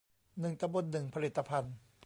[0.39, 1.73] หนึ่งตำบลหนึ่งผลิตภัณฑ์